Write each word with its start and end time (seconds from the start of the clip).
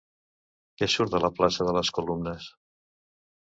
Què 0.81 0.87
surt 0.93 1.13
de 1.17 1.21
la 1.25 1.31
plaça 1.41 1.69
de 1.69 1.77
les 1.77 1.93
Columnes? 2.01 2.51